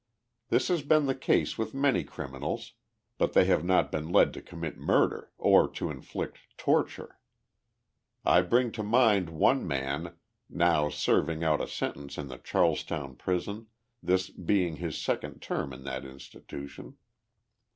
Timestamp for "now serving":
10.49-11.43